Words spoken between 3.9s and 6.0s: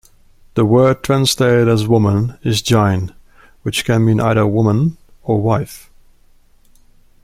mean either "woman" or "wife".